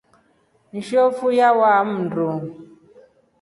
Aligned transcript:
Njofu 0.75 1.27
yawaa 1.39 1.81
mndu. 1.89 2.27